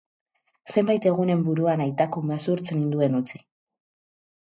Zenbait 0.75 1.05
egunen 1.09 1.45
buruan 1.51 1.85
aitak 1.87 2.19
umezurtz 2.25 2.67
ninduen 2.73 3.23
utzi. 3.23 3.47